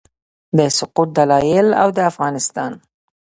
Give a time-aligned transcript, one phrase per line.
[0.57, 2.71] د سقوط دلایل او د افغانستان